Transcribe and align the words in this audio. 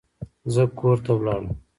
زه 0.53 0.63
کور 0.77 0.97
ته 1.05 1.11
لاړم. 1.25 1.45